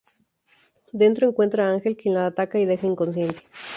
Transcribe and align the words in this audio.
Dentro 0.93 1.27
encuentra 1.27 1.67
a 1.67 1.71
Ángel 1.73 1.95
quien 1.95 2.15
la 2.15 2.25
ataca 2.25 2.57
y 2.57 2.65
deja 2.65 2.87
inconsciente. 2.87 3.43